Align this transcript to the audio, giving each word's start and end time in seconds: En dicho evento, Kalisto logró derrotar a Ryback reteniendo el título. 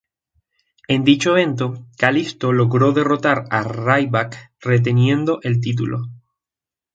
En 0.87 1.03
dicho 1.03 1.29
evento, 1.37 1.85
Kalisto 1.99 2.51
logró 2.53 2.91
derrotar 2.91 3.45
a 3.51 3.61
Ryback 3.61 4.53
reteniendo 4.59 5.37
el 5.43 5.59
título. 5.61 6.01